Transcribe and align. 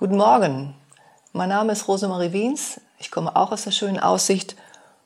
Guten 0.00 0.16
Morgen, 0.16 0.74
mein 1.34 1.50
Name 1.50 1.72
ist 1.72 1.86
Rosemarie 1.86 2.32
Wiens, 2.32 2.80
ich 2.98 3.10
komme 3.10 3.36
auch 3.36 3.52
aus 3.52 3.64
der 3.64 3.70
schönen 3.70 4.00
Aussicht 4.00 4.56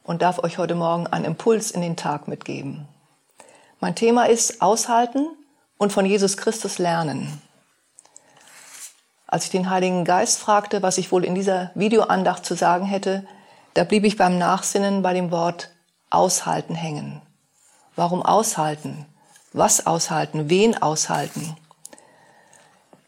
und 0.04 0.22
darf 0.22 0.38
euch 0.38 0.56
heute 0.56 0.76
Morgen 0.76 1.08
einen 1.08 1.24
Impuls 1.24 1.72
in 1.72 1.80
den 1.80 1.97
Tag 1.97 2.28
mitgeben. 2.28 2.86
Mein 3.80 3.96
Thema 3.96 4.26
ist 4.26 4.62
Aushalten 4.62 5.26
und 5.78 5.92
von 5.92 6.07
Jesus 6.07 6.36
Christus 6.36 6.78
lernen. 6.78 7.42
Als 9.27 9.46
ich 9.46 9.50
den 9.50 9.68
Heiligen 9.68 10.04
Geist 10.04 10.38
fragte, 10.38 10.80
was 10.80 10.96
ich 10.96 11.11
wohl 11.11 11.24
in 11.24 11.34
dieser 11.34 11.72
Videoandacht 11.74 12.46
zu 12.46 12.54
sagen 12.54 12.84
hätte, 12.84 13.26
da 13.74 13.82
blieb 13.82 14.04
ich 14.04 14.16
beim 14.16 14.38
Nachsinnen 14.38 15.02
bei 15.02 15.12
dem 15.12 15.32
Wort 15.32 15.70
Aushalten 16.11 16.76
hängen. 16.76 17.20
Warum 17.96 18.22
aushalten? 18.22 19.06
Was 19.52 19.88
aushalten? 19.88 20.48
Wen 20.50 20.80
aushalten? 20.80 21.56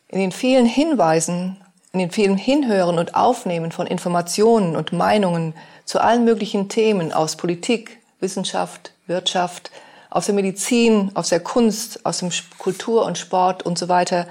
In 0.09 0.19
den 0.19 0.33
vielen 0.33 0.67
Hinweisen 0.67 1.63
in 1.97 2.01
den 2.01 2.11
vielen 2.11 2.37
Hinhören 2.37 2.99
und 2.99 3.15
Aufnehmen 3.15 3.73
von 3.73 3.87
Informationen 3.87 4.77
und 4.77 4.93
Meinungen 4.93 5.55
zu 5.87 5.99
allen 5.99 6.27
möglichen 6.27 6.69
Themen 6.69 7.11
aus 7.11 7.37
Politik, 7.37 8.03
Wissenschaft, 8.21 8.93
Wirtschaft, 9.07 9.71
aus 10.11 10.27
der 10.27 10.35
Medizin, 10.35 11.11
aus 11.15 11.31
der 11.31 11.41
Kunst, 11.41 12.05
aus 12.05 12.19
dem 12.19 12.31
Kultur 12.59 13.07
und 13.07 13.17
Sport 13.17 13.63
und 13.63 13.79
so 13.79 13.89
weiter, 13.89 14.27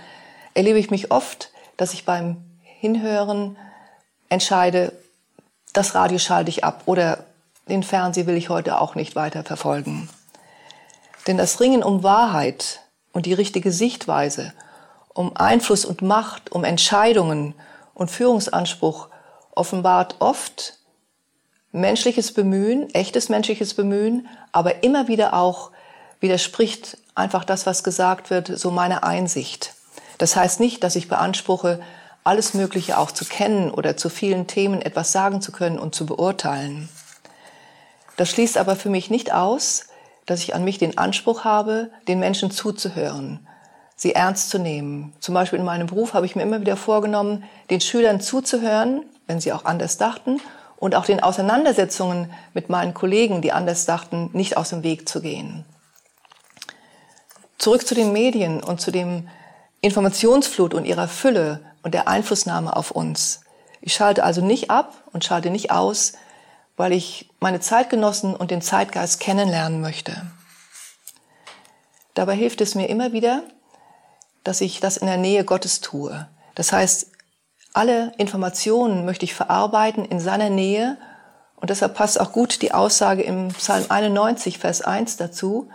erlebe 0.54 0.78
ich 0.78 0.92
mich 0.92 1.10
oft, 1.10 1.50
dass 1.76 1.94
ich 1.94 2.06
beim 2.06 2.38
Hinhören 2.62 3.58
entscheide, 4.30 4.92
das 5.74 5.96
Radio 5.96 6.20
schalte 6.20 6.50
ich 6.50 6.64
ab 6.64 6.84
oder 6.86 7.26
den 7.68 7.82
Fernseher 7.82 8.28
will 8.28 8.38
ich 8.38 8.50
heute 8.50 8.80
auch 8.80 8.94
nicht 8.94 9.16
weiter 9.16 9.44
verfolgen. 9.44 10.08
Denn 11.26 11.38
das 11.38 11.60
Ringen 11.60 11.82
um 11.82 12.04
Wahrheit 12.04 12.82
und 13.12 13.26
die 13.26 13.34
richtige 13.34 13.72
Sichtweise 13.72 14.54
um 15.16 15.36
Einfluss 15.36 15.86
und 15.86 16.04
Macht, 16.04 16.52
um 16.52 16.64
Entscheidungen 16.64 17.56
und 17.96 18.12
Führungsanspruch 18.12 19.08
offenbart 19.56 20.18
oft 20.20 20.78
menschliches 21.72 22.34
Bemühen, 22.34 22.94
echtes 22.94 23.30
menschliches 23.30 23.74
Bemühen, 23.74 24.28
aber 24.52 24.84
immer 24.84 25.08
wieder 25.08 25.34
auch 25.34 25.72
widerspricht 26.20 26.98
einfach 27.16 27.46
das, 27.46 27.66
was 27.66 27.84
gesagt 27.84 28.30
wird, 28.30 28.48
so 28.48 28.72
meine 28.72 29.04
Einsicht. 29.04 29.74
Das 30.18 30.36
heißt 30.36 30.60
nicht, 30.60 30.84
dass 30.84 30.98
ich 30.98 31.08
beanspruche, 31.08 31.82
alles 32.26 32.54
Mögliche 32.54 32.98
auch 32.98 33.12
zu 33.12 33.24
kennen 33.24 33.72
oder 33.72 33.96
zu 33.96 34.10
vielen 34.10 34.48
Themen 34.48 34.82
etwas 34.82 35.14
sagen 35.14 35.42
zu 35.42 35.54
können 35.54 35.80
und 35.80 35.96
zu 35.96 36.06
beurteilen. 36.06 36.90
Das 38.18 38.30
schließt 38.30 38.58
aber 38.58 38.76
für 38.76 38.90
mich 38.90 39.10
nicht 39.10 39.34
aus, 39.34 39.88
dass 40.26 40.42
ich 40.42 40.56
an 40.56 40.66
mich 40.66 40.78
den 40.78 40.98
Anspruch 40.98 41.46
habe, 41.46 41.92
den 42.08 42.20
Menschen 42.20 42.52
zuzuhören 42.52 43.48
sie 43.96 44.14
ernst 44.14 44.50
zu 44.50 44.60
nehmen. 44.60 45.14
Zum 45.20 45.34
Beispiel 45.34 45.60
in 45.60 45.66
meinem 45.66 45.88
Beruf 45.88 46.14
habe 46.14 46.26
ich 46.26 46.36
mir 46.36 46.44
immer 46.44 46.62
wieder 46.62 46.78
vorgenommen, 46.78 47.44
den 47.70 47.82
Schülern 47.82 48.22
zuzuhören, 48.22 49.04
wenn 49.28 49.40
sie 49.40 49.54
auch 49.54 49.66
anders 49.66 49.98
dachten, 49.98 50.40
und 50.78 50.96
auch 50.96 51.06
den 51.06 51.24
Auseinandersetzungen 51.24 52.32
mit 52.54 52.70
meinen 52.70 52.94
Kollegen, 52.94 53.42
die 53.42 53.52
anders 53.52 53.86
dachten, 53.86 54.30
nicht 54.34 54.58
aus 54.58 54.70
dem 54.70 54.84
Weg 54.84 55.08
zu 55.08 55.22
gehen. 55.22 55.66
Zurück 57.58 57.88
zu 57.88 57.96
den 57.96 58.12
Medien 58.12 58.62
und 58.62 58.82
zu 58.82 58.92
dem 58.92 59.30
Informationsflut 59.82 60.74
und 60.74 60.86
ihrer 60.86 61.08
Fülle 61.08 61.62
und 61.82 61.94
der 61.94 62.08
Einflussnahme 62.08 62.76
auf 62.76 62.92
uns. 62.92 63.42
Ich 63.82 63.94
schalte 63.94 64.24
also 64.24 64.42
nicht 64.42 64.70
ab 64.70 64.94
und 65.14 65.24
schalte 65.24 65.50
nicht 65.50 65.72
aus, 65.72 66.14
weil 66.76 66.92
ich 66.92 67.30
meine 67.40 67.62
Zeitgenossen 67.62 68.36
und 68.36 68.52
den 68.52 68.62
Zeitgeist 68.62 69.20
kennenlernen 69.20 69.80
möchte. 69.80 70.26
Dabei 72.14 72.36
hilft 72.36 72.62
es 72.62 72.76
mir 72.76 72.90
immer 72.90 73.14
wieder, 73.14 73.44
dass 74.46 74.62
ich 74.62 74.80
das 74.80 74.96
in 74.96 75.08
der 75.08 75.18
Nähe 75.18 75.44
Gottes 75.44 75.82
tue. 75.82 76.28
Das 76.54 76.72
heißt, 76.72 77.08
alle 77.74 78.14
Informationen 78.18 79.04
möchte 79.04 79.26
ich 79.26 79.34
verarbeiten 79.34 80.06
in 80.06 80.22
seiner 80.22 80.50
Nähe 80.50 80.98
und 81.58 81.70
deshalb 81.70 81.96
passt 81.96 82.22
auch 82.22 82.32
gut 82.32 82.62
die 82.62 82.74
Aussage 82.74 83.24
im 83.24 83.50
Psalm 83.50 83.86
91, 83.90 84.60
Vers 84.60 84.82
1 84.82 85.18
dazu. 85.18 85.68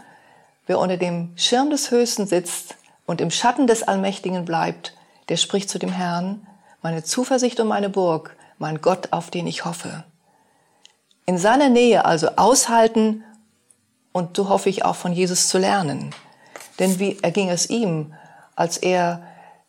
Wer 0.66 0.78
unter 0.78 0.97
dem 0.97 1.32
Schirm 1.36 1.69
des 1.69 1.91
Höchsten 1.91 2.26
sitzt 2.26 2.76
und 3.06 3.20
im 3.20 3.30
Schatten 3.30 3.66
des 3.66 3.82
Allmächtigen 3.82 4.44
bleibt, 4.44 4.94
der 5.28 5.36
spricht 5.36 5.69
zu 5.69 5.78
dem 5.78 5.91
Herrn, 5.91 6.47
meine 6.80 7.03
Zuversicht 7.03 7.60
und 7.60 7.69
meine 7.69 7.91
Burg, 7.91 8.36
mein 8.59 8.80
Gott, 8.80 9.09
auf 9.12 9.30
den 9.30 9.47
ich 9.47 9.64
hoffe. 9.64 10.04
In 11.26 11.38
seiner 11.38 11.69
Nähe 11.69 12.04
also 12.04 12.28
aushalten 12.36 13.25
und 14.12 14.36
so 14.36 14.48
hoffe 14.48 14.69
ich 14.69 14.84
auch 14.84 14.97
von 14.97 15.12
Jesus 15.12 15.48
zu 15.48 15.59
lernen. 15.59 16.14
Denn 16.78 16.98
wie 16.98 17.19
erging 17.20 17.50
es 17.50 17.69
ihm, 17.69 18.14
als 18.56 18.76
er 18.76 19.22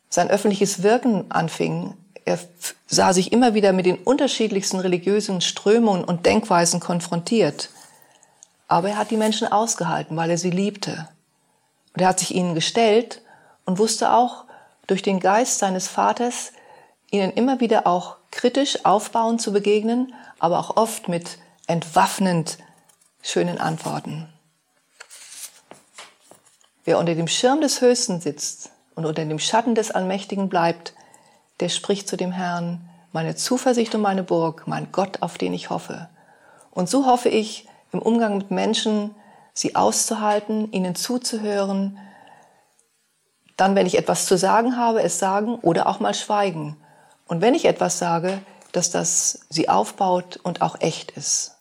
sein 0.09 0.29
öffentliches 0.29 0.83
Wirken 0.83 1.31
anfing, 1.31 1.95
er 2.25 2.39
sah 2.87 3.13
sich 3.13 3.31
immer 3.31 3.53
wieder 3.53 3.73
mit 3.73 3.85
den 3.85 3.97
unterschiedlichsten 3.97 4.79
religiösen 4.79 5.41
Strömungen 5.41 6.03
und 6.03 6.25
Denkweisen 6.25 6.79
konfrontiert. 6.79 7.69
Aber 8.67 8.89
er 8.89 8.97
hat 8.97 9.11
die 9.11 9.17
Menschen 9.17 9.51
ausgehalten, 9.51 10.15
weil 10.15 10.29
er 10.29 10.37
sie 10.37 10.51
liebte. 10.51 11.09
Und 11.93 12.01
er 12.01 12.09
hat 12.09 12.19
sich 12.19 12.35
ihnen 12.35 12.55
gestellt 12.55 13.21
und 13.65 13.79
wusste 13.79 14.13
auch 14.13 14.45
durch 14.87 15.01
den 15.01 15.19
Geist 15.19 15.59
seines 15.59 15.87
Vaters, 15.87 16.51
ihnen 17.11 17.31
immer 17.31 17.59
wieder 17.59 17.87
auch 17.87 18.17
kritisch 18.31 18.85
aufbauend 18.85 19.41
zu 19.41 19.51
begegnen, 19.51 20.13
aber 20.39 20.59
auch 20.59 20.77
oft 20.77 21.07
mit 21.07 21.37
entwaffnend 21.67 22.57
schönen 23.21 23.57
Antworten. 23.57 24.30
Wer 26.83 26.97
unter 26.97 27.15
dem 27.15 27.27
Schirm 27.27 27.61
des 27.61 27.81
Höchsten 27.81 28.21
sitzt, 28.21 28.71
und 28.95 29.05
unter 29.05 29.25
dem 29.25 29.39
Schatten 29.39 29.75
des 29.75 29.91
Allmächtigen 29.91 30.49
bleibt, 30.49 30.93
der 31.59 31.69
spricht 31.69 32.07
zu 32.07 32.17
dem 32.17 32.31
Herrn, 32.31 32.87
meine 33.11 33.35
Zuversicht 33.35 33.93
und 33.95 34.01
meine 34.01 34.23
Burg, 34.23 34.63
mein 34.67 34.91
Gott, 34.91 35.21
auf 35.21 35.37
den 35.37 35.53
ich 35.53 35.69
hoffe. 35.69 36.09
Und 36.71 36.89
so 36.89 37.05
hoffe 37.05 37.29
ich, 37.29 37.67
im 37.91 38.01
Umgang 38.01 38.37
mit 38.37 38.51
Menschen, 38.51 39.13
sie 39.53 39.75
auszuhalten, 39.75 40.71
ihnen 40.71 40.95
zuzuhören, 40.95 41.97
dann, 43.57 43.75
wenn 43.75 43.85
ich 43.85 43.97
etwas 43.97 44.25
zu 44.25 44.37
sagen 44.37 44.77
habe, 44.77 45.03
es 45.03 45.19
sagen 45.19 45.55
oder 45.55 45.87
auch 45.87 45.99
mal 45.99 46.13
schweigen. 46.13 46.77
Und 47.27 47.41
wenn 47.41 47.53
ich 47.53 47.65
etwas 47.65 47.99
sage, 47.99 48.39
dass 48.71 48.91
das 48.91 49.41
sie 49.49 49.67
aufbaut 49.67 50.39
und 50.41 50.61
auch 50.61 50.79
echt 50.79 51.11
ist. 51.11 51.57